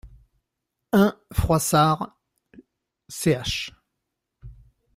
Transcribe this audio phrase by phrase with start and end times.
[0.93, 2.17] un Froissart,
[3.07, 3.71] ch.